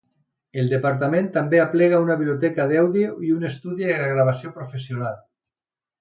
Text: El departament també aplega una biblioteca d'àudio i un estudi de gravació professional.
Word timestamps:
El 0.61 0.69
departament 0.69 1.27
també 1.35 1.59
aplega 1.65 1.99
una 2.07 2.17
biblioteca 2.21 2.67
d'àudio 2.73 3.13
i 3.29 3.37
un 3.37 3.47
estudi 3.53 3.93
de 3.93 3.99
gravació 4.17 4.55
professional. 4.61 5.25